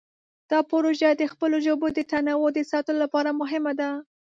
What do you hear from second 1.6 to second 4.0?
ژبو د تنوع د ساتلو لپاره مهمه ده.